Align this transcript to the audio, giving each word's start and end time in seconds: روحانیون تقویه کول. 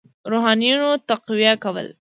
روحانیون 0.31 0.97
تقویه 1.09 1.53
کول. 1.63 1.85